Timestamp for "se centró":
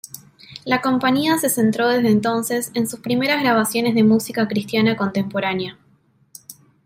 1.37-1.87